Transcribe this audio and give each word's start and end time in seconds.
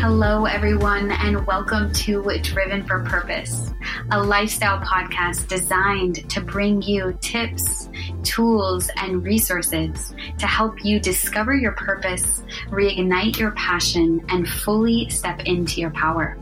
Hello, 0.00 0.46
everyone, 0.46 1.10
and 1.10 1.46
welcome 1.46 1.92
to 1.92 2.22
Driven 2.40 2.86
for 2.86 3.04
Purpose, 3.04 3.70
a 4.12 4.18
lifestyle 4.18 4.78
podcast 4.80 5.46
designed 5.46 6.26
to 6.30 6.40
bring 6.40 6.80
you 6.80 7.18
tips, 7.20 7.90
tools, 8.22 8.88
and 8.96 9.22
resources 9.22 10.14
to 10.38 10.46
help 10.46 10.82
you 10.86 11.00
discover 11.00 11.54
your 11.54 11.72
purpose, 11.72 12.42
reignite 12.70 13.38
your 13.38 13.50
passion, 13.50 14.24
and 14.30 14.48
fully 14.48 15.10
step 15.10 15.40
into 15.40 15.82
your 15.82 15.90
power. 15.90 16.38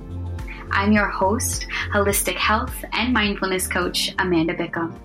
I'm 0.71 0.93
your 0.93 1.09
host, 1.09 1.67
holistic 1.93 2.37
health 2.37 2.85
and 2.93 3.13
mindfulness 3.13 3.67
coach, 3.67 4.15
Amanda 4.21 4.55
Bickham. 4.55 4.97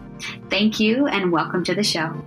Thank 0.52 0.80
you, 0.80 1.08
and 1.08 1.32
welcome 1.32 1.64
to 1.64 1.74
the 1.74 1.84
show. 1.84 2.24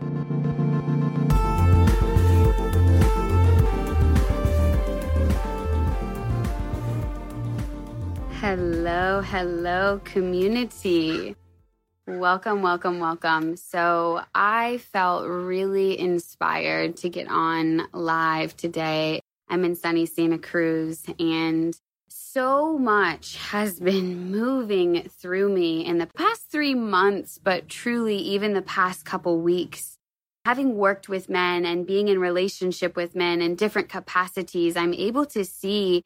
Hello, 8.41 9.23
hello, 9.23 9.99
community. 10.05 11.35
Welcome, 12.07 12.61
welcome, 12.61 13.01
welcome. 13.01 13.57
So, 13.57 14.21
I 14.35 14.77
felt 14.77 15.27
really 15.27 15.99
inspired 15.99 16.99
to 16.99 17.09
get 17.09 17.29
on 17.29 17.89
live 17.95 18.55
today. 18.55 19.23
I'm 19.49 19.65
in 19.65 19.75
sunny 19.75 20.05
Santa 20.05 20.37
Cruz, 20.37 21.03
and 21.19 21.75
so 22.09 22.77
much 22.77 23.39
has 23.39 23.81
been 23.81 24.31
moving 24.31 25.09
through 25.09 25.49
me 25.49 25.87
in 25.87 25.97
the 25.97 26.07
past 26.07 26.51
three 26.53 26.75
months, 26.75 27.41
but 27.43 27.71
truly, 27.71 28.19
even 28.19 28.53
the 28.53 28.61
past 28.61 29.07
couple 29.07 29.41
weeks. 29.41 29.97
Having 30.45 30.77
worked 30.77 31.09
with 31.09 31.31
men 31.31 31.65
and 31.65 31.87
being 31.87 32.09
in 32.09 32.21
relationship 32.21 32.97
with 32.97 33.17
men 33.17 33.41
in 33.41 33.55
different 33.55 33.89
capacities, 33.89 34.77
I'm 34.77 34.93
able 34.93 35.25
to 35.25 35.43
see 35.43 36.03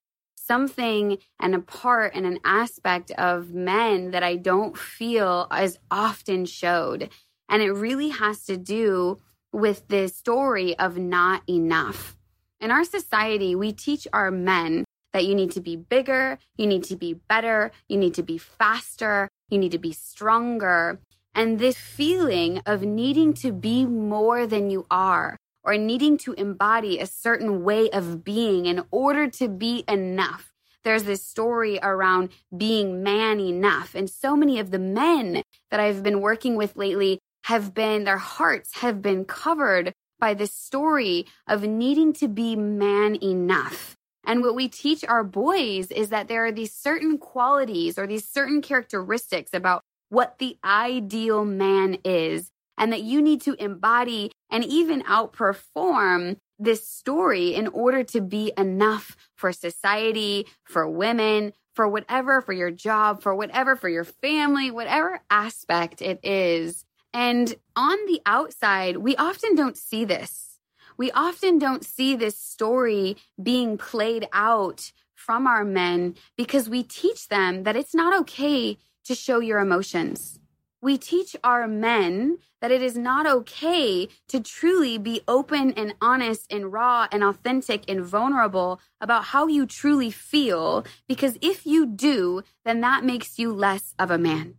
something 0.51 1.17
and 1.39 1.55
a 1.55 1.61
part 1.61 2.13
and 2.17 2.27
an 2.27 2.41
aspect 2.45 3.13
of 3.13 3.55
men 3.55 4.11
that 4.11 4.25
I 4.25 4.35
don't 4.35 4.77
feel 4.77 5.47
as 5.49 5.79
often 5.93 6.45
showed. 6.45 7.09
And 7.49 7.63
it 7.63 7.71
really 7.71 8.09
has 8.09 8.45
to 8.47 8.57
do 8.57 9.21
with 9.53 9.87
this 9.87 10.17
story 10.17 10.77
of 10.77 10.99
not 10.99 11.49
enough. 11.49 12.17
In 12.61 12.73
our 12.73 12.83
society, 12.83 13.55
we 13.55 13.73
teach 13.73 14.09
our 14.13 14.33
men 14.33 14.85
that 15.13 15.25
you 15.25 15.37
need 15.37 15.53
to 15.53 15.61
be 15.61 15.77
bigger, 15.77 16.37
you 16.57 16.67
need 16.67 16.83
to 16.85 16.97
be 16.97 17.15
better, 17.15 17.71
you 17.89 17.97
need 17.97 18.15
to 18.15 18.25
be 18.25 18.39
faster, 18.39 19.29
you 19.51 19.59
need 19.59 19.73
to 19.73 19.79
be 19.79 19.93
stronger. 19.93 20.99
And 21.33 21.61
this 21.61 21.79
feeling 21.79 22.61
of 22.67 22.83
needing 22.83 23.35
to 23.35 23.53
be 23.53 23.87
more 23.87 24.49
than 24.49 24.69
you 24.69 24.85
are, 24.91 25.37
or 25.63 25.77
needing 25.77 26.17
to 26.19 26.33
embody 26.35 26.99
a 26.99 27.07
certain 27.07 27.63
way 27.63 27.91
of 27.91 28.25
being 28.25 28.67
in 28.67 28.85
order 28.91 29.29
to 29.29 29.49
be 29.49 29.85
enough. 29.89 30.51
There's 30.83 31.05
this 31.05 31.25
story 31.25 31.79
around 31.83 32.31
being 32.57 33.03
man 33.03 33.39
enough. 33.41 33.95
And 33.95 34.09
so 34.09 34.35
many 34.35 34.59
of 34.59 34.71
the 34.71 34.79
men 34.79 35.43
that 35.71 35.81
I've 35.81 36.03
been 36.03 36.21
working 36.21 36.57
with 36.57 36.77
lately 36.77 37.19
have 37.45 37.75
been, 37.75 38.05
their 38.05 38.19
hearts 38.19 38.79
have 38.79 39.03
been 39.03 39.25
covered 39.25 39.93
by 40.19 40.35
this 40.35 40.53
story 40.53 41.27
of 41.47 41.63
needing 41.63 42.13
to 42.15 42.29
be 42.29 42.57
man 42.57 43.17
enough. 43.23 43.97
And 44.25 44.43
what 44.43 44.55
we 44.55 44.69
teach 44.69 45.05
our 45.05 45.25
boys 45.25 45.91
is 45.91 46.11
that 46.11 46.29
there 46.29 46.45
are 46.45 46.53
these 46.53 46.73
certain 46.73 47.19
qualities 47.19 47.99
or 47.99 48.07
these 48.07 48.29
certain 48.29 48.61
characteristics 48.61 49.53
about 49.55 49.83
what 50.11 50.39
the 50.39 50.59
ideal 50.63 51.45
man 51.45 51.99
is 52.05 52.51
and 52.77 52.93
that 52.93 53.03
you 53.03 53.23
need 53.23 53.41
to 53.43 53.55
embody 53.55 54.31
and 54.51 54.65
even 54.65 55.03
outperform 55.03 56.37
this 56.59 56.87
story 56.87 57.55
in 57.55 57.69
order 57.69 58.05
to 58.05 58.21
be 58.21 58.53
enough 58.57 59.17
for 59.35 59.53
society, 59.53 60.47
for 60.65 60.89
women, 60.89 61.53
for 61.75 61.89
whatever, 61.89 62.41
for 62.41 62.53
your 62.53 62.71
job, 62.71 63.23
for 63.23 63.35
whatever, 63.35 63.77
for 63.77 63.89
your 63.89 64.05
family, 64.05 64.71
whatever 64.71 65.21
aspect 65.31 66.03
it 66.03 66.21
is. 66.23 66.85
And 67.13 67.55
on 67.75 67.97
the 68.07 68.21
outside, 68.27 68.99
we 68.99 69.17
often 69.17 69.55
don't 69.55 69.77
see 69.77 70.05
this. 70.05 70.59
We 70.97 71.11
often 71.13 71.59
don't 71.59 71.85
see 71.85 72.15
this 72.15 72.39
story 72.39 73.17
being 73.43 73.79
played 73.79 74.29
out 74.33 74.93
from 75.15 75.47
our 75.47 75.65
men 75.65 76.17
because 76.37 76.69
we 76.69 76.83
teach 76.83 77.29
them 77.29 77.63
that 77.63 77.77
it's 77.77 77.95
not 77.95 78.19
okay 78.21 78.77
to 79.05 79.15
show 79.15 79.41
your 79.41 79.61
emotions 79.61 80.40
we 80.83 80.97
teach 80.97 81.37
our 81.45 81.69
men 81.69 82.39
that 82.61 82.71
it 82.71 82.83
is 82.83 82.97
not 82.97 83.27
okay 83.27 84.09
to 84.29 84.41
truly 84.41 84.99
be 84.99 85.21
open 85.27 85.73
and 85.73 85.95
honest 86.01 86.51
and 86.51 86.73
raw 86.73 87.07
and 87.11 87.23
authentic 87.23 87.89
and 87.89 88.05
vulnerable 88.05 88.81
about 89.01 89.25
how 89.25 89.47
you 89.47 89.67
truly 89.67 90.11
feel, 90.11 90.85
because 91.09 91.39
if 91.41 91.67
you 91.67 91.87
do, 91.87 92.43
then 92.65 92.81
that 92.81 93.05
makes 93.05 93.39
you 93.39 93.53
less 93.53 93.95
of 93.99 94.11
a 94.11 94.19
man. 94.19 94.55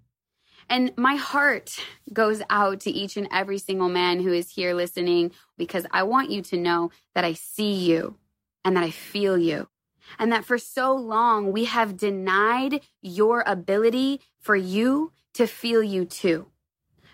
And 0.70 0.94
my 0.96 1.16
heart 1.16 1.78
goes 2.14 2.42
out 2.50 2.80
to 2.82 2.92
each 2.92 3.18
and 3.18 3.28
every 3.30 3.58
single 3.58 3.90
man 3.90 4.22
who 4.22 4.32
is 4.32 4.52
here 4.52 4.74
listening 4.74 5.32
because 5.58 5.86
I 5.92 6.04
want 6.04 6.32
you 6.32 6.42
to 6.44 6.58
know 6.58 6.92
that 7.14 7.26
I 7.26 7.34
see 7.34 7.74
you 7.74 8.16
and 8.64 8.78
that 8.78 8.84
I 8.84 8.90
feel 8.92 9.38
you. 9.38 9.68
And 10.18 10.32
that 10.32 10.46
for 10.46 10.58
so 10.58 10.94
long 10.96 11.52
we 11.52 11.66
have 11.66 11.98
denied 11.98 12.82
your 13.02 13.44
ability 13.46 14.22
for 14.40 14.56
you 14.56 15.12
to 15.34 15.48
feel 15.48 15.84
you 15.84 16.06
too. 16.06 16.48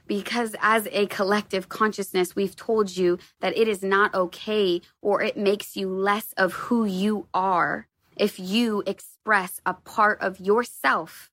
Because 0.07 0.55
as 0.61 0.87
a 0.91 1.07
collective 1.07 1.67
consciousness, 1.67 2.35
we've 2.35 2.55
told 2.55 2.95
you 2.95 3.19
that 3.41 3.57
it 3.57 3.67
is 3.67 3.83
not 3.83 4.15
okay 4.15 4.81
or 5.01 5.21
it 5.21 5.37
makes 5.37 5.75
you 5.75 5.89
less 5.89 6.33
of 6.37 6.53
who 6.53 6.85
you 6.85 7.27
are 7.33 7.87
if 8.15 8.39
you 8.39 8.83
express 8.87 9.59
a 9.65 9.73
part 9.73 10.21
of 10.21 10.39
yourself 10.39 11.29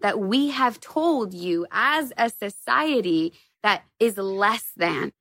that 0.00 0.18
we 0.18 0.48
have 0.48 0.80
told 0.80 1.34
you 1.34 1.66
as 1.70 2.12
a 2.16 2.30
society 2.30 3.32
that 3.62 3.82
is 3.98 4.16
less 4.16 4.72
than 4.76 5.12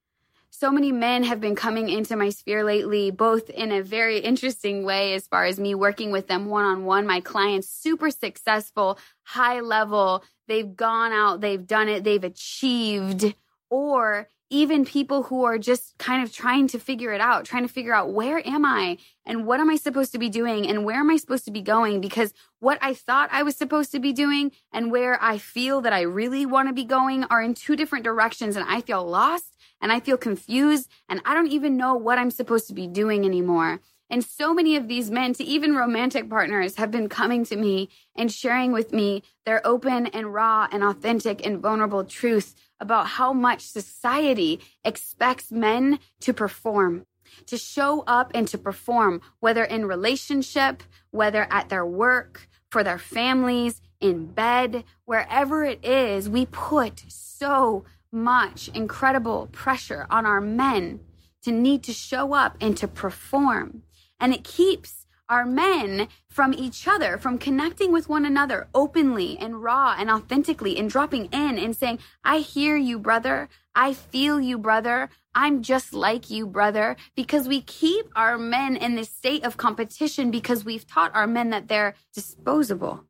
so 0.49 0.71
many 0.71 0.91
men 0.91 1.23
have 1.23 1.39
been 1.39 1.55
coming 1.55 1.89
into 1.89 2.15
my 2.15 2.29
sphere 2.29 2.63
lately, 2.63 3.11
both 3.11 3.49
in 3.49 3.71
a 3.71 3.83
very 3.83 4.19
interesting 4.19 4.83
way 4.83 5.13
as 5.13 5.27
far 5.27 5.45
as 5.45 5.59
me 5.59 5.75
working 5.75 6.11
with 6.11 6.27
them 6.27 6.47
one 6.47 6.65
on 6.65 6.85
one. 6.85 7.05
My 7.05 7.19
clients, 7.19 7.69
super 7.69 8.09
successful, 8.09 8.97
high 9.23 9.59
level. 9.59 10.23
They've 10.47 10.75
gone 10.75 11.11
out, 11.11 11.41
they've 11.41 11.65
done 11.65 11.89
it, 11.89 12.03
they've 12.03 12.23
achieved, 12.23 13.35
or 13.69 14.29
even 14.49 14.85
people 14.85 15.23
who 15.23 15.43
are 15.43 15.57
just 15.57 15.97
kind 15.97 16.23
of 16.23 16.31
trying 16.31 16.67
to 16.67 16.79
figure 16.79 17.11
it 17.11 17.19
out, 17.19 17.45
trying 17.45 17.67
to 17.67 17.73
figure 17.73 17.93
out 17.93 18.13
where 18.13 18.45
am 18.47 18.65
I 18.65 18.97
and 19.25 19.45
what 19.45 19.59
am 19.59 19.69
I 19.69 19.75
supposed 19.75 20.13
to 20.13 20.17
be 20.17 20.29
doing 20.29 20.67
and 20.67 20.85
where 20.85 20.99
am 20.99 21.09
I 21.09 21.17
supposed 21.17 21.45
to 21.45 21.51
be 21.51 21.61
going? 21.61 21.99
Because 21.99 22.33
what 22.59 22.77
I 22.81 22.93
thought 22.93 23.29
I 23.31 23.43
was 23.43 23.57
supposed 23.57 23.91
to 23.91 23.99
be 23.99 24.13
doing 24.13 24.51
and 24.71 24.91
where 24.91 25.21
I 25.21 25.37
feel 25.37 25.81
that 25.81 25.93
I 25.93 26.01
really 26.01 26.45
want 26.45 26.69
to 26.69 26.73
be 26.73 26.85
going 26.85 27.25
are 27.25 27.41
in 27.41 27.53
two 27.53 27.75
different 27.75 28.05
directions 28.05 28.55
and 28.55 28.65
I 28.67 28.81
feel 28.81 29.05
lost 29.05 29.57
and 29.81 29.91
I 29.91 29.99
feel 29.99 30.17
confused 30.17 30.89
and 31.09 31.21
I 31.25 31.33
don't 31.33 31.51
even 31.51 31.75
know 31.75 31.95
what 31.95 32.17
I'm 32.17 32.31
supposed 32.31 32.67
to 32.67 32.73
be 32.73 32.87
doing 32.87 33.25
anymore. 33.25 33.81
And 34.09 34.23
so 34.23 34.53
many 34.53 34.77
of 34.77 34.87
these 34.87 35.11
men, 35.11 35.33
to 35.33 35.43
even 35.43 35.75
romantic 35.75 36.29
partners, 36.29 36.75
have 36.75 36.91
been 36.91 37.09
coming 37.09 37.43
to 37.45 37.57
me 37.57 37.89
and 38.15 38.31
sharing 38.31 38.71
with 38.71 38.93
me 38.93 39.23
their 39.45 39.65
open 39.67 40.07
and 40.07 40.33
raw 40.33 40.67
and 40.71 40.83
authentic 40.83 41.45
and 41.45 41.59
vulnerable 41.59 42.05
truth 42.05 42.55
about 42.79 43.07
how 43.07 43.33
much 43.33 43.67
society 43.67 44.61
expects 44.85 45.51
men 45.51 45.99
to 46.21 46.33
perform, 46.33 47.05
to 47.47 47.57
show 47.57 48.03
up 48.07 48.31
and 48.33 48.47
to 48.47 48.57
perform, 48.57 49.21
whether 49.39 49.63
in 49.63 49.85
relationship, 49.85 50.83
whether 51.11 51.45
at 51.51 51.67
their 51.67 51.85
work, 51.85 52.47
for 52.69 52.83
their 52.83 52.99
families, 52.99 53.81
in 53.99 54.27
bed, 54.27 54.83
wherever 55.05 55.63
it 55.63 55.83
is, 55.83 56.29
we 56.29 56.45
put 56.45 57.03
so 57.07 57.83
much 58.11 58.69
incredible 58.69 59.47
pressure 59.51 60.05
on 60.09 60.25
our 60.25 60.39
men 60.41 60.99
to 61.41 61.51
need 61.51 61.83
to 61.83 61.93
show 61.93 62.33
up 62.33 62.55
and 62.61 62.77
to 62.77 62.87
perform. 62.87 63.83
And 64.19 64.33
it 64.33 64.43
keeps 64.43 65.07
our 65.29 65.45
men 65.45 66.07
from 66.29 66.53
each 66.53 66.87
other, 66.87 67.17
from 67.17 67.37
connecting 67.37 67.91
with 67.91 68.07
one 68.07 68.25
another 68.25 68.67
openly 68.73 69.37
and 69.37 69.61
raw 69.61 69.95
and 69.97 70.09
authentically 70.09 70.77
and 70.77 70.89
dropping 70.89 71.25
in 71.25 71.57
and 71.57 71.75
saying, 71.75 71.99
I 72.23 72.39
hear 72.39 72.77
you, 72.77 72.97
brother. 72.97 73.49
I 73.75 73.93
feel 73.93 74.39
you, 74.39 74.57
brother. 74.57 75.09
I'm 75.35 75.61
just 75.61 75.93
like 75.93 76.29
you, 76.29 76.47
brother. 76.47 76.95
Because 77.15 77.47
we 77.47 77.61
keep 77.61 78.07
our 78.15 78.37
men 78.37 78.77
in 78.77 78.95
this 78.95 79.09
state 79.09 79.43
of 79.43 79.57
competition 79.57 80.31
because 80.31 80.63
we've 80.63 80.87
taught 80.87 81.13
our 81.13 81.27
men 81.27 81.49
that 81.49 81.67
they're 81.67 81.95
disposable 82.13 83.03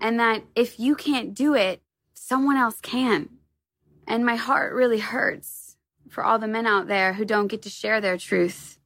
and 0.00 0.18
that 0.18 0.42
if 0.54 0.80
you 0.80 0.94
can't 0.96 1.34
do 1.34 1.54
it, 1.54 1.82
someone 2.14 2.56
else 2.56 2.80
can. 2.80 3.28
And 4.06 4.26
my 4.26 4.36
heart 4.36 4.74
really 4.74 4.98
hurts 4.98 5.76
for 6.08 6.24
all 6.24 6.40
the 6.40 6.48
men 6.48 6.66
out 6.66 6.88
there 6.88 7.12
who 7.12 7.24
don't 7.24 7.46
get 7.46 7.62
to 7.62 7.70
share 7.70 8.00
their 8.00 8.18
truth 8.18 8.79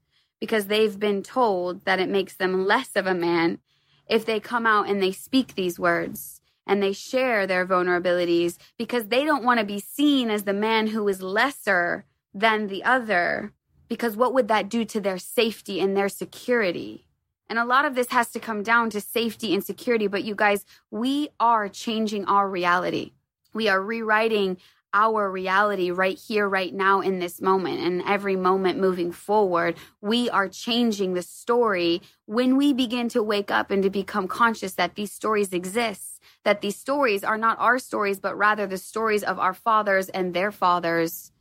because 0.45 0.67
they've 0.67 1.01
been 1.01 1.23
told 1.23 1.83
that 1.87 1.99
it 1.99 2.07
makes 2.07 2.35
them 2.35 2.67
less 2.67 2.91
of 2.97 3.07
a 3.07 3.15
man 3.15 3.59
if 4.07 4.27
they 4.27 4.39
come 4.39 4.67
out 4.67 4.87
and 4.87 5.03
they 5.03 5.11
speak 5.11 5.55
these 5.55 5.79
words 5.79 6.43
and 6.67 6.83
they 6.83 6.93
share 6.93 7.47
their 7.47 7.67
vulnerabilities 7.67 8.59
because 8.77 9.07
they 9.07 9.25
don't 9.25 9.43
want 9.43 9.59
to 9.59 9.65
be 9.65 9.81
seen 9.81 10.29
as 10.29 10.45
the 10.45 10.53
man 10.53 10.89
who 10.89 11.09
is 11.09 11.23
lesser 11.23 12.05
than 12.35 12.67
the 12.67 12.85
other. 12.85 13.55
Because 13.89 14.19
what 14.19 14.35
would 14.35 14.49
that 14.49 14.69
do 14.69 14.85
to 14.85 15.01
their 15.01 15.17
safety 15.17 15.81
and 15.81 15.97
their 15.97 16.11
security? 16.11 17.07
And 17.49 17.59
a 17.59 17.65
lot 17.65 17.87
of 17.87 17.95
this 17.95 18.11
has 18.11 18.31
to 18.33 18.39
come 18.39 18.63
down 18.63 18.91
to 18.91 19.01
safety 19.01 19.55
and 19.55 19.65
security. 19.65 20.09
But 20.09 20.25
you 20.25 20.35
guys, 20.35 20.67
we 20.91 21.31
are 21.41 21.71
changing 21.71 22.27
our 22.27 22.51
reality. 22.51 23.13
We 23.55 23.67
are 23.69 23.81
rewriting 23.81 24.59
our 24.95 25.29
reality 25.29 25.91
right 25.91 26.17
here, 26.17 26.49
right 26.49 26.73
now, 26.73 27.01
in 27.01 27.19
this 27.19 27.43
moment, 27.43 27.81
and 27.81 28.01
every 28.07 28.37
moment 28.37 28.79
moving 28.79 29.11
forward. 29.13 29.75
We 30.01 30.31
are 30.31 30.49
changing 30.49 31.13
the 31.13 31.23
story 31.23 32.01
when 32.27 32.57
we 32.57 32.73
begin 32.73 33.09
to 33.11 33.23
wake 33.23 33.51
up 33.51 33.71
and 33.71 33.83
to 33.83 33.91
become 33.91 34.29
conscious 34.29 34.75
that 34.75 34.95
these 34.95 35.13
stories 35.13 35.53
exist, 35.53 36.23
that 36.45 36.61
these 36.61 36.77
stories 36.77 37.25
are 37.25 37.37
not 37.37 37.59
our 37.59 37.79
stories, 37.81 38.21
but 38.21 38.39
rather 38.39 38.67
the 38.67 38.79
stories 38.79 39.25
of 39.25 39.39
our 39.39 39.53
fathers 39.53 40.09
and 40.09 40.33
their 40.33 40.53
fathers. 40.53 41.33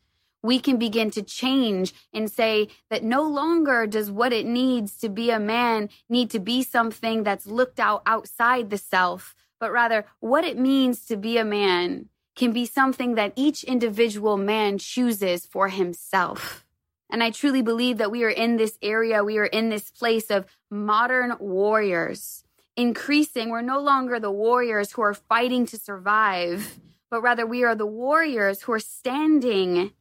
We 0.42 0.60
can 0.60 0.78
begin 0.78 1.12
to 1.12 1.22
change 1.22 1.94
and 2.12 2.30
say 2.30 2.68
that 2.90 3.04
no 3.04 3.22
longer 3.22 3.88
does 3.88 4.12
what 4.12 4.34
it 4.34 4.46
needs 4.46 4.98
to 4.98 5.10
be 5.10 5.30
a 5.30 5.40
man 5.40 5.90
need 6.10 6.32
to 6.32 6.40
be 6.40 6.64
something 6.64 7.24
that's 7.24 7.46
looked 7.46 7.80
out 7.80 8.02
outside 8.06 8.70
the 8.70 8.78
self, 8.78 9.36
but 9.60 9.72
rather 9.72 10.06
what 10.20 10.44
it 10.44 10.58
means 10.58 11.06
to 11.06 11.16
be 11.16 11.38
a 11.38 11.46
man 11.46 12.10
can 12.36 12.52
be 12.52 12.66
something 12.66 13.16
that 13.16 13.34
each 13.36 13.64
individual 13.64 14.38
man 14.38 14.78
chooses 14.78 15.46
for 15.46 15.70
himself. 15.70 16.66
And 17.10 17.22
I 17.22 17.30
truly 17.30 17.62
believe 17.62 18.00
that 18.00 18.12
we 18.12 18.24
are 18.24 18.30
in 18.30 18.58
this 18.58 18.78
area, 18.82 19.24
we 19.24 19.38
are 19.38 19.46
in 19.46 19.70
this 19.70 19.92
place 19.92 20.32
of 20.32 20.46
modern 20.72 21.36
warriors, 21.40 22.44
increasing. 22.76 23.50
We're 23.50 23.62
no 23.62 23.80
longer 23.80 24.20
the 24.20 24.32
warriors 24.32 24.94
who 24.94 25.04
are 25.04 25.14
fighting 25.14 25.68
to 25.68 25.78
survive, 25.78 26.80
but 27.12 27.22
rather 27.22 27.46
we 27.46 27.64
are 27.64 27.76
the 27.76 27.86
warriors 27.86 28.64
who 28.64 28.72
are 28.72 28.80
standing 28.80 29.92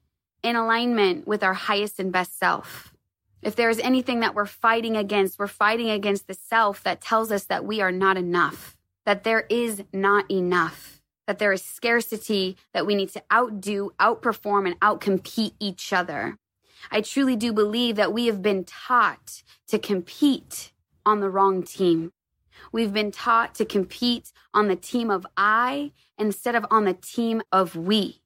in 0.43 0.57
alignment 0.57 1.27
with 1.27 1.43
our 1.43 1.55
highest 1.55 2.01
and 2.01 2.11
best 2.11 2.39
self. 2.39 2.95
If 3.43 3.57
there 3.57 3.69
is 3.69 3.81
anything 3.81 4.21
that 4.21 4.35
we're 4.35 4.47
fighting 4.47 4.97
against, 4.97 5.39
we're 5.39 5.49
fighting 5.49 5.91
against 5.91 6.29
the 6.29 6.35
self 6.35 6.83
that 6.85 7.03
tells 7.03 7.31
us 7.31 7.45
that 7.45 7.65
we 7.65 7.83
are 7.83 7.93
not 7.93 8.17
enough, 8.17 8.79
that 9.05 9.25
there 9.25 9.47
is 9.51 9.83
not 9.93 10.31
enough 10.31 11.02
that 11.27 11.39
there 11.39 11.53
is 11.53 11.63
scarcity, 11.63 12.57
that 12.73 12.87
we 12.87 12.95
need 12.95 13.11
to 13.11 13.23
outdo, 13.33 13.91
outperform, 14.01 14.67
and 14.67 14.81
outcompete 14.81 15.53
each 15.61 15.93
other. 15.93 16.39
I 16.91 17.01
truly 17.01 17.37
do 17.37 17.53
believe 17.53 17.97
that 17.97 18.13
we 18.13 18.27
have 18.27 18.43
been 18.43 18.65
taught 18.65 19.43
to 19.69 19.79
compete 19.79 20.73
on 21.07 21.21
the 21.21 21.31
wrong 21.31 21.63
team. 21.63 22.13
We've 22.73 22.93
been 22.93 23.11
taught 23.11 23.55
to 23.57 23.65
compete 23.65 24.33
on 24.55 24.69
the 24.69 24.77
team 24.77 25.11
of 25.11 25.27
I 25.37 25.93
instead 26.19 26.55
of 26.55 26.67
on 26.71 26.85
the 26.85 26.95
team 26.95 27.43
of 27.53 27.77
we. 27.77 28.22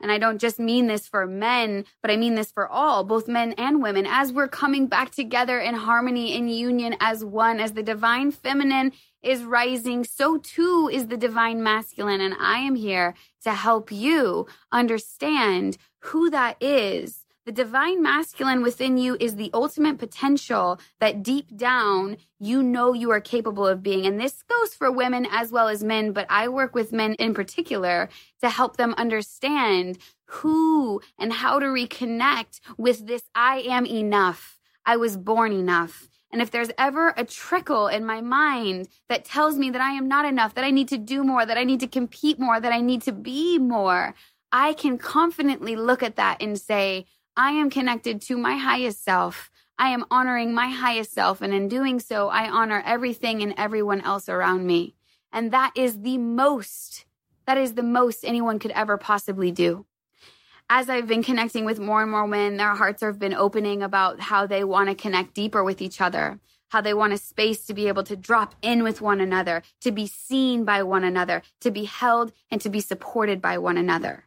And 0.00 0.12
I 0.12 0.18
don't 0.18 0.40
just 0.40 0.58
mean 0.58 0.86
this 0.86 1.06
for 1.06 1.26
men, 1.26 1.84
but 2.02 2.10
I 2.10 2.16
mean 2.16 2.34
this 2.34 2.52
for 2.52 2.68
all, 2.68 3.04
both 3.04 3.28
men 3.28 3.52
and 3.52 3.82
women, 3.82 4.06
as 4.06 4.32
we're 4.32 4.48
coming 4.48 4.86
back 4.86 5.10
together 5.10 5.58
in 5.58 5.74
harmony, 5.74 6.34
in 6.34 6.48
union 6.48 6.96
as 7.00 7.24
one, 7.24 7.60
as 7.60 7.72
the 7.72 7.82
divine 7.82 8.30
feminine 8.30 8.92
is 9.22 9.44
rising, 9.44 10.04
so 10.04 10.38
too 10.38 10.88
is 10.92 11.08
the 11.08 11.16
divine 11.16 11.62
masculine. 11.62 12.20
And 12.20 12.34
I 12.38 12.58
am 12.58 12.76
here 12.76 13.14
to 13.42 13.52
help 13.52 13.90
you 13.90 14.46
understand 14.70 15.78
who 15.98 16.30
that 16.30 16.56
is. 16.60 17.25
The 17.46 17.52
divine 17.52 18.02
masculine 18.02 18.60
within 18.60 18.98
you 18.98 19.16
is 19.20 19.36
the 19.36 19.52
ultimate 19.54 19.98
potential 19.98 20.80
that 20.98 21.22
deep 21.22 21.56
down 21.56 22.16
you 22.40 22.60
know 22.60 22.92
you 22.92 23.12
are 23.12 23.20
capable 23.20 23.64
of 23.64 23.84
being. 23.84 24.04
And 24.04 24.20
this 24.20 24.42
goes 24.42 24.74
for 24.74 24.90
women 24.90 25.28
as 25.30 25.52
well 25.52 25.68
as 25.68 25.84
men, 25.84 26.10
but 26.10 26.26
I 26.28 26.48
work 26.48 26.74
with 26.74 26.92
men 26.92 27.14
in 27.14 27.34
particular 27.34 28.08
to 28.40 28.50
help 28.50 28.76
them 28.76 28.94
understand 28.98 29.98
who 30.24 31.00
and 31.20 31.32
how 31.32 31.60
to 31.60 31.66
reconnect 31.66 32.58
with 32.76 33.06
this 33.06 33.22
I 33.32 33.60
am 33.60 33.86
enough. 33.86 34.58
I 34.84 34.96
was 34.96 35.16
born 35.16 35.52
enough. 35.52 36.08
And 36.32 36.42
if 36.42 36.50
there's 36.50 36.72
ever 36.76 37.14
a 37.16 37.24
trickle 37.24 37.86
in 37.86 38.04
my 38.04 38.22
mind 38.22 38.88
that 39.08 39.24
tells 39.24 39.56
me 39.56 39.70
that 39.70 39.80
I 39.80 39.92
am 39.92 40.08
not 40.08 40.24
enough, 40.24 40.54
that 40.54 40.64
I 40.64 40.72
need 40.72 40.88
to 40.88 40.98
do 40.98 41.22
more, 41.22 41.46
that 41.46 41.56
I 41.56 41.62
need 41.62 41.78
to 41.78 41.86
compete 41.86 42.40
more, 42.40 42.58
that 42.58 42.72
I 42.72 42.80
need 42.80 43.02
to 43.02 43.12
be 43.12 43.60
more, 43.60 44.16
I 44.50 44.72
can 44.72 44.98
confidently 44.98 45.76
look 45.76 46.02
at 46.02 46.16
that 46.16 46.42
and 46.42 46.58
say, 46.58 47.06
I 47.36 47.52
am 47.52 47.70
connected 47.70 48.20
to 48.22 48.36
my 48.36 48.56
highest 48.56 49.04
self. 49.04 49.50
I 49.78 49.90
am 49.90 50.04
honoring 50.10 50.54
my 50.54 50.68
highest 50.68 51.12
self. 51.12 51.42
And 51.42 51.52
in 51.52 51.68
doing 51.68 52.00
so, 52.00 52.28
I 52.28 52.48
honor 52.48 52.82
everything 52.84 53.42
and 53.42 53.54
everyone 53.56 54.00
else 54.00 54.28
around 54.28 54.66
me. 54.66 54.94
And 55.32 55.52
that 55.52 55.72
is 55.76 56.00
the 56.00 56.16
most, 56.18 57.04
that 57.46 57.58
is 57.58 57.74
the 57.74 57.82
most 57.82 58.24
anyone 58.24 58.58
could 58.58 58.70
ever 58.70 58.96
possibly 58.96 59.50
do 59.50 59.84
as 60.68 60.88
I've 60.88 61.06
been 61.06 61.22
connecting 61.22 61.64
with 61.64 61.78
more 61.78 62.02
and 62.02 62.10
more 62.10 62.24
women, 62.24 62.56
their 62.56 62.74
hearts 62.74 63.02
have 63.02 63.18
been 63.18 63.34
opening 63.34 63.82
about 63.82 64.20
how 64.20 64.46
they 64.46 64.64
want 64.64 64.88
to 64.88 64.94
connect 64.94 65.34
deeper 65.34 65.62
with 65.62 65.80
each 65.80 66.00
other, 66.00 66.40
how 66.70 66.80
they 66.80 66.94
want 66.94 67.12
a 67.12 67.18
space 67.18 67.64
to 67.66 67.74
be 67.74 67.86
able 67.88 68.02
to 68.04 68.16
drop 68.16 68.54
in 68.62 68.82
with 68.82 69.00
one 69.00 69.20
another, 69.20 69.62
to 69.80 69.92
be 69.92 70.06
seen 70.06 70.64
by 70.64 70.82
one 70.82 71.04
another, 71.04 71.42
to 71.60 71.70
be 71.70 71.84
held 71.84 72.32
and 72.50 72.60
to 72.60 72.68
be 72.68 72.80
supported 72.80 73.40
by 73.40 73.58
one 73.58 73.76
another. 73.76 74.24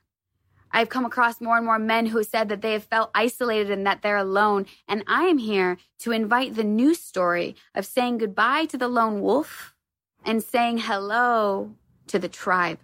I've 0.71 0.89
come 0.89 1.05
across 1.05 1.41
more 1.41 1.57
and 1.57 1.65
more 1.65 1.79
men 1.79 2.07
who 2.07 2.23
said 2.23 2.49
that 2.49 2.61
they 2.61 2.73
have 2.73 2.83
felt 2.83 3.11
isolated 3.15 3.71
and 3.71 3.85
that 3.85 4.01
they're 4.01 4.17
alone. 4.17 4.65
And 4.87 5.03
I 5.07 5.23
am 5.23 5.37
here 5.37 5.77
to 5.99 6.11
invite 6.11 6.55
the 6.55 6.63
new 6.63 6.93
story 6.93 7.55
of 7.73 7.85
saying 7.85 8.19
goodbye 8.19 8.65
to 8.65 8.77
the 8.77 8.87
lone 8.87 9.21
wolf 9.21 9.75
and 10.25 10.43
saying 10.43 10.79
hello 10.79 11.71
to 12.07 12.19
the 12.19 12.29
tribe 12.29 12.79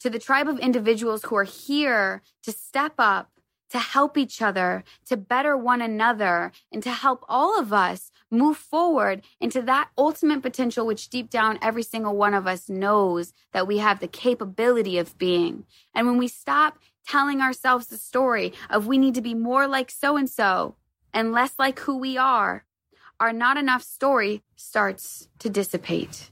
to 0.00 0.10
the 0.10 0.18
tribe 0.18 0.48
of 0.48 0.58
individuals 0.58 1.24
who 1.24 1.36
are 1.36 1.44
here 1.44 2.22
to 2.42 2.50
step 2.50 2.94
up, 2.98 3.30
to 3.68 3.78
help 3.78 4.18
each 4.18 4.42
other, 4.42 4.82
to 5.06 5.16
better 5.16 5.56
one 5.56 5.80
another, 5.80 6.50
and 6.72 6.82
to 6.82 6.90
help 6.90 7.24
all 7.28 7.58
of 7.58 7.72
us 7.72 8.10
move 8.30 8.56
forward 8.56 9.22
into 9.40 9.60
that 9.62 9.90
ultimate 9.98 10.42
potential, 10.42 10.86
which 10.86 11.08
deep 11.08 11.30
down 11.30 11.58
every 11.60 11.82
single 11.82 12.16
one 12.16 12.34
of 12.34 12.46
us 12.46 12.68
knows 12.68 13.32
that 13.52 13.66
we 13.66 13.78
have 13.78 14.00
the 14.00 14.08
capability 14.08 14.98
of 14.98 15.16
being. 15.18 15.64
And 15.94 16.06
when 16.06 16.16
we 16.16 16.28
stop 16.28 16.78
telling 17.10 17.40
ourselves 17.40 17.88
the 17.88 17.96
story 17.96 18.52
of 18.70 18.86
we 18.86 18.96
need 18.96 19.14
to 19.14 19.20
be 19.20 19.34
more 19.34 19.66
like 19.66 19.90
so 19.90 20.16
and 20.16 20.30
so 20.30 20.76
and 21.12 21.32
less 21.32 21.54
like 21.58 21.80
who 21.80 21.98
we 21.98 22.16
are, 22.16 22.64
our 23.18 23.32
not 23.32 23.56
enough 23.56 23.82
story 23.82 24.44
starts 24.54 25.28
to 25.40 25.50
dissipate. 25.50 26.30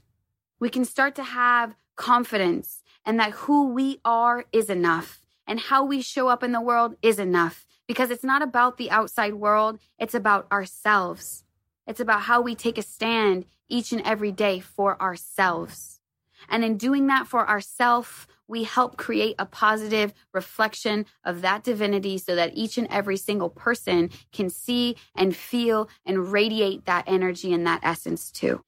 We 0.57 0.69
can 0.69 0.85
start 0.85 1.15
to 1.15 1.23
have 1.23 1.75
confidence 1.97 2.81
and 3.05 3.19
that 3.19 3.31
who 3.31 3.73
we 3.73 3.99
are 4.05 4.45
is 4.53 4.69
enough 4.69 5.21
and 5.45 5.59
how 5.59 5.83
we 5.83 6.01
show 6.01 6.29
up 6.29 6.43
in 6.43 6.53
the 6.53 6.61
world 6.61 6.95
is 7.01 7.19
enough 7.19 7.67
because 7.85 8.09
it's 8.09 8.23
not 8.23 8.41
about 8.41 8.77
the 8.77 8.89
outside 8.89 9.33
world, 9.33 9.79
it's 9.97 10.15
about 10.15 10.47
ourselves. 10.49 11.43
It's 11.87 11.99
about 11.99 12.21
how 12.21 12.39
we 12.39 12.55
take 12.55 12.77
a 12.77 12.83
stand 12.83 13.45
each 13.67 13.91
and 13.91 14.01
every 14.05 14.31
day 14.31 14.61
for 14.61 15.01
ourselves. 15.01 15.99
And 16.47 16.63
in 16.63 16.77
doing 16.77 17.07
that 17.07 17.27
for 17.27 17.49
ourselves, 17.49 18.27
we 18.49 18.63
help 18.63 18.97
create 18.97 19.35
a 19.39 19.45
positive 19.45 20.11
reflection 20.33 21.05
of 21.23 21.41
that 21.41 21.63
divinity 21.63 22.17
so 22.17 22.35
that 22.35 22.51
each 22.55 22.77
and 22.77 22.87
every 22.89 23.15
single 23.15 23.49
person 23.49 24.09
can 24.33 24.49
see 24.49 24.97
and 25.15 25.35
feel 25.35 25.87
and 26.05 26.31
radiate 26.31 26.85
that 26.85 27.03
energy 27.07 27.53
and 27.53 27.65
that 27.67 27.79
essence 27.83 28.31
too. 28.31 28.61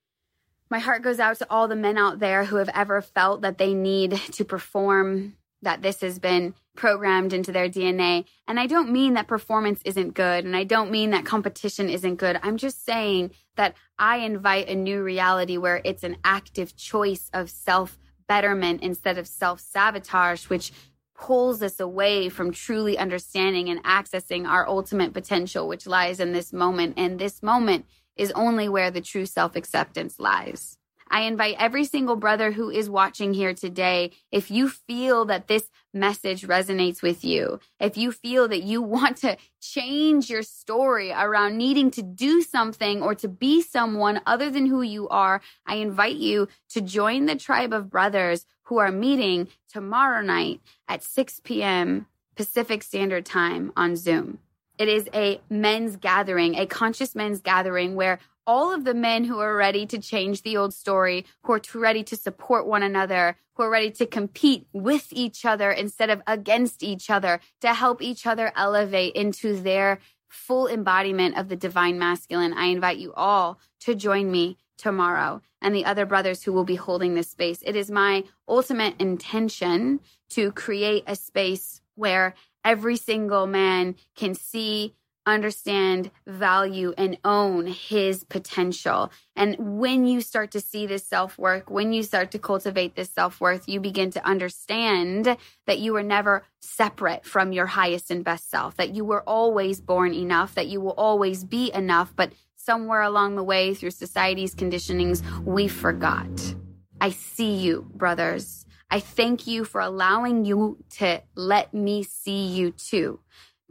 My 0.69 0.79
heart 0.79 1.01
goes 1.01 1.19
out 1.19 1.37
to 1.39 1.47
all 1.49 1.67
the 1.67 1.75
men 1.75 1.97
out 1.97 2.19
there 2.19 2.45
who 2.45 2.57
have 2.57 2.69
ever 2.73 3.01
felt 3.01 3.41
that 3.41 3.57
they 3.57 3.73
need 3.73 4.11
to 4.31 4.45
perform, 4.45 5.35
that 5.63 5.81
this 5.81 5.99
has 6.01 6.19
been 6.19 6.53
programmed 6.75 7.33
into 7.33 7.51
their 7.51 7.67
DNA. 7.67 8.25
And 8.47 8.59
I 8.59 8.67
don't 8.67 8.91
mean 8.91 9.15
that 9.15 9.27
performance 9.27 9.81
isn't 9.83 10.13
good, 10.13 10.45
and 10.45 10.55
I 10.55 10.63
don't 10.63 10.91
mean 10.91 11.09
that 11.09 11.25
competition 11.25 11.89
isn't 11.89 12.15
good. 12.15 12.39
I'm 12.41 12.55
just 12.55 12.85
saying 12.85 13.31
that 13.57 13.75
I 13.99 14.17
invite 14.17 14.69
a 14.69 14.75
new 14.75 15.03
reality 15.03 15.57
where 15.57 15.81
it's 15.83 16.03
an 16.03 16.17
active 16.23 16.77
choice 16.77 17.29
of 17.33 17.49
self 17.49 17.97
betterment 18.27 18.81
instead 18.81 19.17
of 19.17 19.27
self 19.27 19.59
sabotage, 19.59 20.45
which 20.45 20.71
pulls 21.15 21.61
us 21.61 21.79
away 21.79 22.29
from 22.29 22.51
truly 22.51 22.97
understanding 22.97 23.69
and 23.69 23.83
accessing 23.83 24.47
our 24.47 24.67
ultimate 24.67 25.13
potential, 25.13 25.67
which 25.67 25.85
lies 25.85 26.19
in 26.19 26.31
this 26.31 26.51
moment. 26.51 26.95
And 26.97 27.19
this 27.19 27.43
moment 27.43 27.85
is 28.15 28.31
only 28.31 28.67
where 28.67 28.91
the 28.91 29.01
true 29.01 29.25
self 29.25 29.55
acceptance 29.55 30.19
lies. 30.19 30.77
I 31.11 31.23
invite 31.23 31.57
every 31.59 31.83
single 31.83 32.15
brother 32.15 32.53
who 32.53 32.69
is 32.69 32.89
watching 32.89 33.33
here 33.33 33.53
today, 33.53 34.11
if 34.31 34.49
you 34.49 34.69
feel 34.69 35.25
that 35.25 35.49
this 35.49 35.69
message 35.93 36.47
resonates 36.47 37.01
with 37.01 37.25
you, 37.25 37.59
if 37.81 37.97
you 37.97 38.13
feel 38.13 38.47
that 38.47 38.63
you 38.63 38.81
want 38.81 39.17
to 39.17 39.35
change 39.61 40.29
your 40.29 40.41
story 40.41 41.11
around 41.11 41.57
needing 41.57 41.91
to 41.91 42.01
do 42.01 42.41
something 42.41 43.01
or 43.01 43.13
to 43.15 43.27
be 43.27 43.61
someone 43.61 44.21
other 44.25 44.49
than 44.49 44.65
who 44.65 44.81
you 44.81 45.09
are, 45.09 45.41
I 45.67 45.75
invite 45.75 46.15
you 46.15 46.47
to 46.69 46.81
join 46.81 47.25
the 47.25 47.35
tribe 47.35 47.73
of 47.73 47.89
brothers 47.89 48.45
who 48.63 48.77
are 48.77 48.91
meeting 48.91 49.49
tomorrow 49.67 50.21
night 50.21 50.61
at 50.87 51.03
6 51.03 51.41
p.m. 51.43 52.07
Pacific 52.37 52.83
Standard 52.83 53.25
Time 53.25 53.73
on 53.75 53.97
Zoom. 53.97 54.39
It 54.77 54.87
is 54.87 55.09
a 55.13 55.41
men's 55.49 55.97
gathering, 55.97 56.55
a 56.55 56.65
conscious 56.65 57.13
men's 57.13 57.41
gathering 57.41 57.95
where 57.95 58.19
all 58.47 58.73
of 58.73 58.83
the 58.83 58.93
men 58.93 59.23
who 59.23 59.39
are 59.39 59.55
ready 59.55 59.85
to 59.85 59.99
change 59.99 60.41
the 60.41 60.57
old 60.57 60.73
story, 60.73 61.25
who 61.43 61.53
are 61.53 61.61
ready 61.75 62.03
to 62.03 62.15
support 62.15 62.65
one 62.65 62.83
another, 62.83 63.37
who 63.55 63.63
are 63.63 63.69
ready 63.69 63.91
to 63.91 64.05
compete 64.05 64.67
with 64.73 65.07
each 65.11 65.45
other 65.45 65.71
instead 65.71 66.09
of 66.09 66.21
against 66.27 66.83
each 66.83 67.09
other, 67.09 67.39
to 67.61 67.73
help 67.73 68.01
each 68.01 68.25
other 68.25 68.51
elevate 68.55 69.15
into 69.15 69.59
their 69.59 69.99
full 70.31 70.67
embodiment 70.67 71.37
of 71.37 71.49
the 71.49 71.55
divine 71.55 71.99
masculine, 71.99 72.53
I 72.53 72.65
invite 72.65 72.97
you 72.97 73.13
all 73.13 73.59
to 73.81 73.93
join 73.93 74.31
me 74.31 74.57
tomorrow 74.77 75.41
and 75.61 75.75
the 75.75 75.85
other 75.85 76.05
brothers 76.05 76.43
who 76.43 76.53
will 76.53 76.63
be 76.63 76.75
holding 76.75 77.13
this 77.13 77.29
space. 77.29 77.61
It 77.63 77.75
is 77.75 77.91
my 77.91 78.23
ultimate 78.47 78.99
intention 78.99 79.99
to 80.31 80.51
create 80.51 81.03
a 81.05 81.15
space 81.15 81.81
where 81.95 82.33
every 82.63 82.97
single 82.97 83.45
man 83.45 83.95
can 84.15 84.33
see 84.33 84.95
understand, 85.25 86.11
value, 86.25 86.93
and 86.97 87.17
own 87.23 87.67
his 87.67 88.23
potential. 88.23 89.11
And 89.35 89.79
when 89.79 90.05
you 90.05 90.21
start 90.21 90.51
to 90.51 90.61
see 90.61 90.85
this 90.85 91.05
self 91.05 91.37
work, 91.37 91.69
when 91.69 91.93
you 91.93 92.03
start 92.03 92.31
to 92.31 92.39
cultivate 92.39 92.95
this 92.95 93.09
self 93.09 93.39
worth, 93.39 93.67
you 93.67 93.79
begin 93.79 94.11
to 94.11 94.25
understand 94.25 95.37
that 95.67 95.79
you 95.79 95.93
were 95.93 96.03
never 96.03 96.43
separate 96.59 97.25
from 97.25 97.51
your 97.51 97.67
highest 97.67 98.11
and 98.11 98.23
best 98.23 98.49
self, 98.49 98.75
that 98.77 98.95
you 98.95 99.05
were 99.05 99.21
always 99.23 99.79
born 99.79 100.13
enough, 100.13 100.55
that 100.55 100.67
you 100.67 100.81
will 100.81 100.91
always 100.91 101.43
be 101.43 101.71
enough, 101.73 102.13
but 102.15 102.33
somewhere 102.55 103.01
along 103.01 103.35
the 103.35 103.43
way 103.43 103.73
through 103.73 103.91
society's 103.91 104.55
conditionings, 104.55 105.23
we 105.43 105.67
forgot. 105.67 106.55
I 106.99 107.09
see 107.09 107.55
you, 107.55 107.89
brothers. 107.95 108.65
I 108.91 108.99
thank 108.99 109.47
you 109.47 109.63
for 109.63 109.81
allowing 109.81 110.45
you 110.45 110.77
to 110.97 111.23
let 111.33 111.73
me 111.73 112.03
see 112.03 112.45
you 112.45 112.71
too 112.71 113.19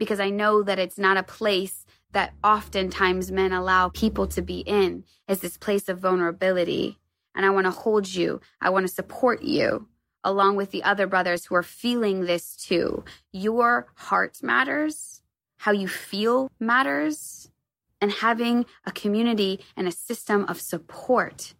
because 0.01 0.19
I 0.19 0.31
know 0.31 0.63
that 0.63 0.79
it's 0.79 0.97
not 0.97 1.17
a 1.17 1.21
place 1.21 1.85
that 2.11 2.33
oftentimes 2.43 3.31
men 3.31 3.53
allow 3.53 3.89
people 3.89 4.25
to 4.29 4.41
be 4.41 4.61
in 4.61 5.03
is 5.27 5.41
this 5.41 5.57
place 5.57 5.87
of 5.87 5.99
vulnerability. 5.99 6.97
And 7.35 7.45
I 7.45 7.51
want 7.51 7.65
to 7.67 7.71
hold 7.71 8.11
you. 8.11 8.41
I 8.59 8.71
want 8.71 8.87
to 8.87 8.91
support 8.91 9.43
you 9.43 9.87
along 10.23 10.55
with 10.55 10.71
the 10.71 10.81
other 10.81 11.05
brothers 11.05 11.45
who 11.45 11.53
are 11.53 11.61
feeling 11.61 12.25
this 12.25 12.55
too. 12.55 13.05
Your 13.31 13.93
heart 13.93 14.41
matters. 14.41 15.21
How 15.57 15.71
you 15.71 15.87
feel 15.87 16.49
matters. 16.59 17.51
And 18.01 18.11
having 18.11 18.65
a 18.87 18.91
community 18.91 19.63
and 19.77 19.87
a 19.87 19.91
system 19.91 20.45
of 20.45 20.59
support 20.59 21.53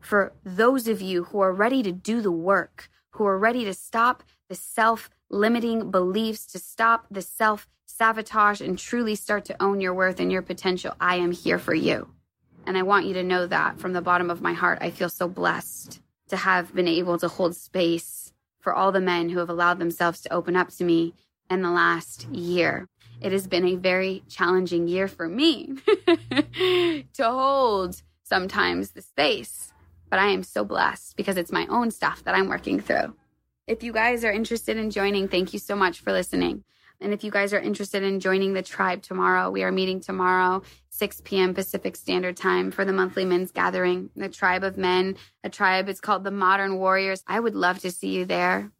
for 0.00 0.32
those 0.44 0.88
of 0.88 1.00
you 1.00 1.24
who 1.26 1.38
are 1.38 1.52
ready 1.52 1.80
to 1.84 1.92
do 1.92 2.20
the 2.20 2.32
work, 2.32 2.88
who 3.10 3.24
are 3.24 3.38
ready 3.38 3.64
to 3.64 3.72
stop 3.72 4.24
the 4.48 4.54
self 4.54 5.10
limiting 5.30 5.90
beliefs, 5.90 6.46
to 6.46 6.58
stop 6.58 7.06
the 7.10 7.22
self 7.22 7.68
sabotage 7.86 8.60
and 8.60 8.78
truly 8.78 9.14
start 9.14 9.44
to 9.46 9.62
own 9.62 9.80
your 9.80 9.94
worth 9.94 10.20
and 10.20 10.32
your 10.32 10.42
potential, 10.42 10.94
I 11.00 11.16
am 11.16 11.32
here 11.32 11.58
for 11.58 11.74
you. 11.74 12.08
And 12.66 12.76
I 12.78 12.82
want 12.82 13.06
you 13.06 13.14
to 13.14 13.22
know 13.22 13.46
that 13.46 13.78
from 13.78 13.92
the 13.92 14.02
bottom 14.02 14.30
of 14.30 14.40
my 14.40 14.52
heart. 14.52 14.78
I 14.80 14.90
feel 14.90 15.08
so 15.08 15.28
blessed 15.28 16.00
to 16.28 16.36
have 16.36 16.74
been 16.74 16.88
able 16.88 17.18
to 17.18 17.28
hold 17.28 17.54
space 17.54 18.32
for 18.60 18.74
all 18.74 18.92
the 18.92 19.00
men 19.00 19.28
who 19.28 19.38
have 19.38 19.50
allowed 19.50 19.78
themselves 19.78 20.20
to 20.22 20.32
open 20.32 20.56
up 20.56 20.70
to 20.70 20.84
me 20.84 21.14
in 21.50 21.62
the 21.62 21.70
last 21.70 22.26
year. 22.28 22.88
It 23.20 23.32
has 23.32 23.46
been 23.46 23.66
a 23.66 23.76
very 23.76 24.24
challenging 24.28 24.88
year 24.88 25.06
for 25.06 25.28
me 25.28 25.74
to 26.06 27.04
hold 27.22 28.02
sometimes 28.22 28.90
the 28.90 29.02
space, 29.02 29.72
but 30.08 30.18
I 30.18 30.28
am 30.28 30.42
so 30.42 30.64
blessed 30.64 31.16
because 31.16 31.36
it's 31.36 31.52
my 31.52 31.66
own 31.68 31.90
stuff 31.90 32.24
that 32.24 32.34
I'm 32.34 32.48
working 32.48 32.80
through. 32.80 33.14
If 33.66 33.82
you 33.82 33.94
guys 33.94 34.26
are 34.26 34.32
interested 34.32 34.76
in 34.76 34.90
joining, 34.90 35.26
thank 35.26 35.54
you 35.54 35.58
so 35.58 35.74
much 35.74 36.00
for 36.00 36.12
listening. 36.12 36.64
And 37.00 37.14
if 37.14 37.24
you 37.24 37.30
guys 37.30 37.54
are 37.54 37.58
interested 37.58 38.02
in 38.02 38.20
joining 38.20 38.52
the 38.52 38.60
tribe 38.60 39.00
tomorrow, 39.00 39.50
we 39.50 39.62
are 39.62 39.72
meeting 39.72 40.00
tomorrow, 40.00 40.62
6 40.90 41.22
p.m. 41.24 41.54
Pacific 41.54 41.96
Standard 41.96 42.36
Time 42.36 42.70
for 42.70 42.84
the 42.84 42.92
monthly 42.92 43.24
men's 43.24 43.52
gathering. 43.52 44.10
The 44.16 44.28
tribe 44.28 44.64
of 44.64 44.76
men, 44.76 45.16
a 45.42 45.48
tribe, 45.48 45.88
it's 45.88 46.00
called 46.00 46.24
the 46.24 46.30
Modern 46.30 46.76
Warriors. 46.76 47.24
I 47.26 47.40
would 47.40 47.54
love 47.54 47.78
to 47.80 47.90
see 47.90 48.08
you 48.08 48.26
there. 48.26 48.70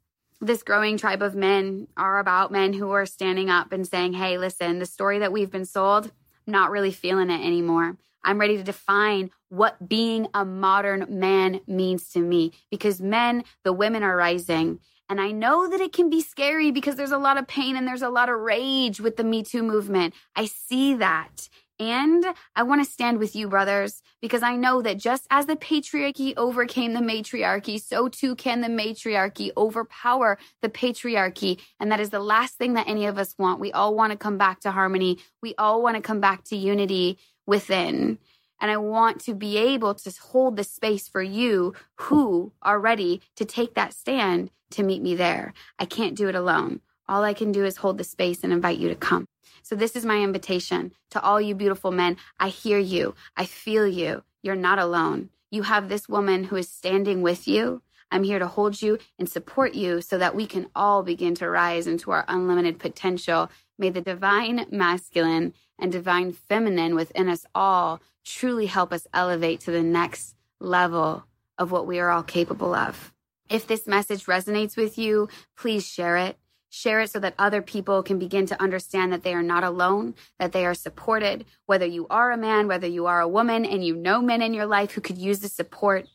This 0.42 0.62
growing 0.62 0.98
tribe 0.98 1.22
of 1.22 1.34
men 1.34 1.88
are 1.96 2.18
about 2.18 2.52
men 2.52 2.74
who 2.74 2.90
are 2.90 3.06
standing 3.06 3.48
up 3.48 3.72
and 3.72 3.86
saying, 3.86 4.12
hey, 4.12 4.36
listen, 4.36 4.80
the 4.80 4.86
story 4.86 5.20
that 5.20 5.32
we've 5.32 5.50
been 5.50 5.64
sold, 5.64 6.12
I'm 6.46 6.52
not 6.52 6.70
really 6.70 6.92
feeling 6.92 7.30
it 7.30 7.42
anymore. 7.42 7.96
I'm 8.24 8.40
ready 8.40 8.56
to 8.56 8.64
define 8.64 9.30
what 9.48 9.88
being 9.88 10.28
a 10.34 10.44
modern 10.44 11.06
man 11.08 11.60
means 11.66 12.10
to 12.10 12.20
me 12.20 12.52
because 12.70 13.00
men, 13.00 13.44
the 13.62 13.72
women 13.72 14.02
are 14.02 14.16
rising 14.16 14.80
and 15.08 15.20
I 15.20 15.32
know 15.32 15.68
that 15.68 15.80
it 15.80 15.92
can 15.92 16.08
be 16.08 16.22
scary 16.22 16.70
because 16.70 16.96
there's 16.96 17.12
a 17.12 17.18
lot 17.18 17.36
of 17.36 17.46
pain 17.46 17.76
and 17.76 17.86
there's 17.86 18.02
a 18.02 18.08
lot 18.08 18.30
of 18.30 18.40
rage 18.40 19.00
with 19.00 19.16
the 19.16 19.24
Me 19.24 19.42
Too 19.42 19.62
movement. 19.62 20.14
I 20.34 20.46
see 20.46 20.94
that. 20.94 21.48
And 21.80 22.24
I 22.54 22.62
want 22.62 22.84
to 22.84 22.90
stand 22.90 23.18
with 23.18 23.34
you, 23.34 23.48
brothers, 23.48 24.00
because 24.22 24.44
I 24.44 24.54
know 24.54 24.80
that 24.82 24.96
just 24.96 25.26
as 25.28 25.46
the 25.46 25.56
patriarchy 25.56 26.32
overcame 26.36 26.94
the 26.94 27.00
matriarchy, 27.00 27.78
so 27.78 28.08
too 28.08 28.36
can 28.36 28.60
the 28.60 28.68
matriarchy 28.68 29.50
overpower 29.56 30.38
the 30.62 30.68
patriarchy. 30.68 31.60
And 31.80 31.90
that 31.90 31.98
is 31.98 32.10
the 32.10 32.20
last 32.20 32.54
thing 32.58 32.74
that 32.74 32.88
any 32.88 33.06
of 33.06 33.18
us 33.18 33.34
want. 33.38 33.58
We 33.58 33.72
all 33.72 33.96
want 33.96 34.12
to 34.12 34.16
come 34.16 34.38
back 34.38 34.60
to 34.60 34.70
harmony. 34.70 35.18
We 35.42 35.56
all 35.58 35.82
want 35.82 35.96
to 35.96 36.00
come 36.00 36.20
back 36.20 36.44
to 36.44 36.56
unity 36.56 37.18
within. 37.46 38.18
And 38.60 38.70
I 38.70 38.76
want 38.76 39.20
to 39.22 39.34
be 39.34 39.58
able 39.58 39.94
to 39.94 40.12
hold 40.22 40.56
the 40.56 40.64
space 40.64 41.08
for 41.08 41.22
you 41.22 41.74
who 41.96 42.52
are 42.62 42.80
ready 42.80 43.20
to 43.36 43.44
take 43.44 43.74
that 43.74 43.92
stand 43.92 44.50
to 44.70 44.82
meet 44.82 45.02
me 45.02 45.14
there. 45.14 45.52
I 45.78 45.84
can't 45.84 46.16
do 46.16 46.28
it 46.28 46.34
alone. 46.34 46.80
All 47.08 47.22
I 47.22 47.34
can 47.34 47.52
do 47.52 47.64
is 47.64 47.78
hold 47.78 47.98
the 47.98 48.04
space 48.04 48.42
and 48.42 48.52
invite 48.52 48.78
you 48.78 48.88
to 48.88 48.94
come. 48.94 49.26
So, 49.62 49.74
this 49.74 49.96
is 49.96 50.04
my 50.04 50.22
invitation 50.22 50.92
to 51.10 51.22
all 51.22 51.40
you 51.40 51.54
beautiful 51.54 51.90
men. 51.90 52.16
I 52.38 52.48
hear 52.48 52.78
you. 52.78 53.14
I 53.36 53.44
feel 53.44 53.86
you. 53.86 54.22
You're 54.42 54.56
not 54.56 54.78
alone. 54.78 55.30
You 55.50 55.62
have 55.62 55.88
this 55.88 56.08
woman 56.08 56.44
who 56.44 56.56
is 56.56 56.68
standing 56.68 57.22
with 57.22 57.46
you. 57.46 57.82
I'm 58.10 58.24
here 58.24 58.38
to 58.38 58.46
hold 58.46 58.80
you 58.80 58.98
and 59.18 59.28
support 59.28 59.74
you 59.74 60.00
so 60.00 60.18
that 60.18 60.34
we 60.34 60.46
can 60.46 60.68
all 60.74 61.02
begin 61.02 61.34
to 61.36 61.48
rise 61.48 61.86
into 61.86 62.10
our 62.10 62.24
unlimited 62.28 62.78
potential. 62.78 63.50
May 63.78 63.90
the 63.90 64.00
divine 64.00 64.66
masculine 64.70 65.54
and 65.78 65.92
divine 65.92 66.32
feminine 66.32 66.94
within 66.94 67.28
us 67.28 67.46
all 67.54 68.00
truly 68.24 68.66
help 68.66 68.92
us 68.92 69.06
elevate 69.12 69.60
to 69.60 69.70
the 69.70 69.82
next 69.82 70.34
level 70.60 71.24
of 71.58 71.70
what 71.70 71.86
we 71.86 72.00
are 72.00 72.10
all 72.10 72.22
capable 72.22 72.74
of. 72.74 73.12
If 73.50 73.66
this 73.66 73.86
message 73.86 74.24
resonates 74.24 74.76
with 74.76 74.96
you, 74.98 75.28
please 75.56 75.86
share 75.86 76.16
it. 76.16 76.38
Share 76.70 77.02
it 77.02 77.10
so 77.10 77.20
that 77.20 77.34
other 77.38 77.62
people 77.62 78.02
can 78.02 78.18
begin 78.18 78.46
to 78.46 78.60
understand 78.60 79.12
that 79.12 79.22
they 79.22 79.32
are 79.32 79.44
not 79.44 79.62
alone, 79.62 80.14
that 80.40 80.50
they 80.50 80.66
are 80.66 80.74
supported. 80.74 81.44
Whether 81.66 81.86
you 81.86 82.08
are 82.10 82.32
a 82.32 82.36
man, 82.36 82.66
whether 82.66 82.88
you 82.88 83.06
are 83.06 83.20
a 83.20 83.28
woman, 83.28 83.64
and 83.64 83.84
you 83.84 83.94
know 83.94 84.20
men 84.20 84.42
in 84.42 84.54
your 84.54 84.66
life 84.66 84.90
who 84.90 85.00
could 85.00 85.18
use 85.18 85.38
the 85.38 85.48
support, 85.48 86.08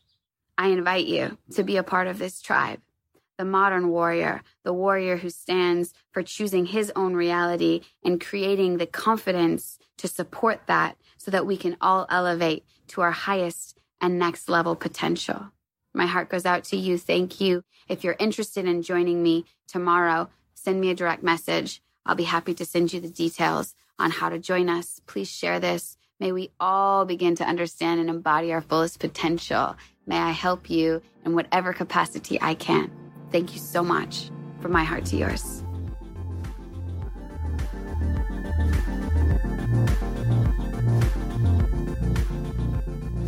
I 0.58 0.68
invite 0.68 1.06
you 1.06 1.38
to 1.54 1.62
be 1.62 1.78
a 1.78 1.82
part 1.82 2.08
of 2.08 2.18
this 2.18 2.42
tribe. 2.42 2.80
The 3.40 3.46
modern 3.46 3.88
warrior, 3.88 4.42
the 4.64 4.74
warrior 4.74 5.16
who 5.16 5.30
stands 5.30 5.94
for 6.12 6.22
choosing 6.22 6.66
his 6.66 6.92
own 6.94 7.14
reality 7.14 7.80
and 8.04 8.20
creating 8.20 8.76
the 8.76 8.84
confidence 8.84 9.78
to 9.96 10.08
support 10.08 10.66
that 10.66 10.98
so 11.16 11.30
that 11.30 11.46
we 11.46 11.56
can 11.56 11.78
all 11.80 12.06
elevate 12.10 12.66
to 12.88 13.00
our 13.00 13.12
highest 13.12 13.80
and 13.98 14.18
next 14.18 14.50
level 14.50 14.76
potential. 14.76 15.52
My 15.94 16.04
heart 16.04 16.28
goes 16.28 16.44
out 16.44 16.64
to 16.64 16.76
you. 16.76 16.98
Thank 16.98 17.40
you. 17.40 17.64
If 17.88 18.04
you're 18.04 18.16
interested 18.18 18.66
in 18.66 18.82
joining 18.82 19.22
me 19.22 19.46
tomorrow, 19.66 20.28
send 20.52 20.78
me 20.78 20.90
a 20.90 20.94
direct 20.94 21.22
message. 21.22 21.80
I'll 22.04 22.14
be 22.14 22.24
happy 22.24 22.52
to 22.52 22.66
send 22.66 22.92
you 22.92 23.00
the 23.00 23.08
details 23.08 23.74
on 23.98 24.10
how 24.10 24.28
to 24.28 24.38
join 24.38 24.68
us. 24.68 25.00
Please 25.06 25.30
share 25.30 25.58
this. 25.58 25.96
May 26.18 26.32
we 26.32 26.50
all 26.60 27.06
begin 27.06 27.36
to 27.36 27.44
understand 27.44 28.00
and 28.00 28.10
embody 28.10 28.52
our 28.52 28.60
fullest 28.60 28.98
potential. 28.98 29.76
May 30.06 30.18
I 30.18 30.32
help 30.32 30.68
you 30.68 31.00
in 31.24 31.34
whatever 31.34 31.72
capacity 31.72 32.38
I 32.38 32.52
can. 32.52 33.09
Thank 33.32 33.54
you 33.54 33.60
so 33.60 33.82
much 33.82 34.30
from 34.60 34.72
my 34.72 34.84
heart 34.84 35.04
to 35.06 35.16
yours. 35.16 35.62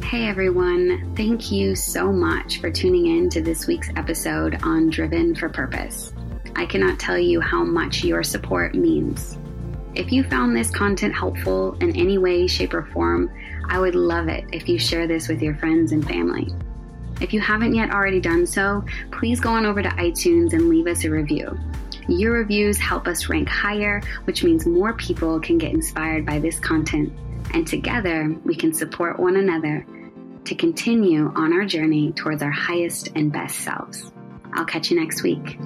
Hey 0.05 0.29
everyone, 0.29 1.15
thank 1.17 1.51
you 1.51 1.75
so 1.75 2.13
much 2.13 2.61
for 2.61 2.71
tuning 2.71 3.07
in 3.07 3.31
to 3.31 3.41
this 3.41 3.67
week's 3.67 3.89
episode 3.97 4.63
on 4.63 4.91
Driven 4.91 5.35
for 5.35 5.49
Purpose. 5.49 6.13
I 6.55 6.67
cannot 6.67 6.99
tell 6.99 7.19
you 7.19 7.41
how 7.41 7.65
much 7.65 8.05
your 8.05 8.23
support 8.23 8.75
means. 8.75 9.39
If 9.95 10.13
you 10.13 10.23
found 10.25 10.55
this 10.55 10.71
content 10.71 11.15
helpful 11.15 11.75
in 11.81 11.97
any 11.97 12.19
way, 12.19 12.47
shape, 12.47 12.75
or 12.75 12.85
form, 12.87 13.31
I 13.69 13.79
would 13.79 13.95
love 13.95 14.29
it 14.29 14.45
if 14.53 14.69
you 14.69 14.79
share 14.79 15.07
this 15.07 15.29
with 15.29 15.41
your 15.41 15.55
friends 15.55 15.93
and 15.93 16.07
family. 16.07 16.49
If 17.23 17.33
you 17.33 17.41
haven't 17.41 17.75
yet 17.75 17.93
already 17.93 18.21
done 18.21 18.47
so, 18.47 18.85
please 19.13 19.39
go 19.39 19.51
on 19.51 19.65
over 19.65 19.81
to 19.81 19.89
iTunes 19.91 20.55
and 20.55 20.69
leave 20.69 20.89
us 20.89 21.05
a 21.05 21.11
review. 21.11 21.57
Your 22.09 22.33
reviews 22.33 22.79
help 22.79 23.07
us 23.07 23.29
rank 23.29 23.49
higher, 23.49 24.03
which 24.25 24.43
means 24.43 24.67
more 24.67 24.93
people 24.95 25.39
can 25.39 25.57
get 25.57 25.73
inspired 25.73 26.27
by 26.27 26.41
this 26.41 26.59
content, 26.59 27.13
and 27.55 27.65
together 27.65 28.35
we 28.45 28.57
can 28.57 28.75
support 28.75 29.21
one 29.21 29.37
another 29.37 29.87
to 30.45 30.55
continue 30.57 31.33
on 31.37 31.53
our 31.53 31.65
journey 31.65 32.11
towards 32.13 32.43
our 32.43 32.51
highest 32.51 33.11
and 33.15 33.33
best 33.33 33.61
selves. 33.61 34.11
I'll 34.55 34.65
catch 34.65 34.91
you 34.91 34.99
next 34.99 35.23
week. 35.23 35.61